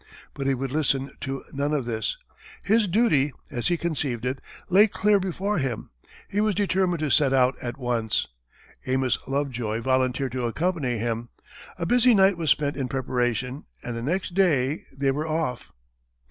[0.33, 2.17] But he would listen to none of this:
[2.63, 5.91] his duty, as he conceived it, lay clear before him;
[6.27, 8.27] he was determined to set out at once.
[8.87, 11.29] Amos Lovejoy volunteered to accompany him,
[11.77, 15.71] a busy night was spent in preparation, and the next day they were off.